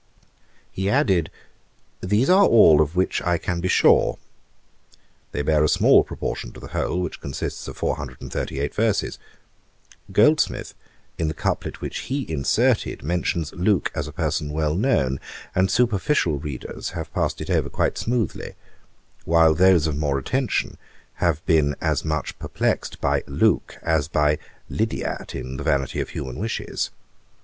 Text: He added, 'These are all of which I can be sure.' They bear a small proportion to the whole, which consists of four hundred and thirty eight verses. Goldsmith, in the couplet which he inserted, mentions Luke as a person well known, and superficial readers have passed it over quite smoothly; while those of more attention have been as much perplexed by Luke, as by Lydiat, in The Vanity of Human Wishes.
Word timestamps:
He 0.71 0.89
added, 0.89 1.29
'These 1.99 2.27
are 2.27 2.45
all 2.47 2.81
of 2.81 2.95
which 2.95 3.21
I 3.21 3.37
can 3.37 3.61
be 3.61 3.67
sure.' 3.67 4.17
They 5.31 5.43
bear 5.43 5.63
a 5.63 5.69
small 5.69 6.03
proportion 6.03 6.51
to 6.53 6.59
the 6.59 6.69
whole, 6.69 7.01
which 7.01 7.21
consists 7.21 7.67
of 7.67 7.77
four 7.77 7.97
hundred 7.97 8.19
and 8.19 8.33
thirty 8.33 8.59
eight 8.59 8.73
verses. 8.73 9.19
Goldsmith, 10.11 10.73
in 11.19 11.27
the 11.27 11.35
couplet 11.35 11.81
which 11.81 11.99
he 11.99 12.27
inserted, 12.27 13.03
mentions 13.03 13.53
Luke 13.53 13.91
as 13.93 14.07
a 14.07 14.11
person 14.11 14.51
well 14.51 14.73
known, 14.73 15.19
and 15.53 15.69
superficial 15.69 16.39
readers 16.39 16.89
have 16.97 17.13
passed 17.13 17.39
it 17.39 17.51
over 17.51 17.69
quite 17.69 17.95
smoothly; 17.99 18.55
while 19.23 19.53
those 19.53 19.85
of 19.85 19.95
more 19.97 20.17
attention 20.17 20.79
have 21.21 21.45
been 21.45 21.75
as 21.79 22.03
much 22.03 22.39
perplexed 22.39 22.99
by 23.01 23.21
Luke, 23.27 23.77
as 23.83 24.07
by 24.07 24.39
Lydiat, 24.67 25.35
in 25.35 25.57
The 25.57 25.63
Vanity 25.63 25.99
of 25.99 26.09
Human 26.09 26.39
Wishes. 26.39 26.89